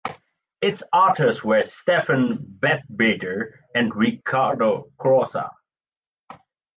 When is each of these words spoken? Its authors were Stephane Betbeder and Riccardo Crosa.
Its 0.61 0.81
authors 0.91 1.43
were 1.43 1.61
Stephane 1.61 2.35
Betbeder 2.59 3.59
and 3.75 3.95
Riccardo 3.95 4.91
Crosa. 4.97 5.51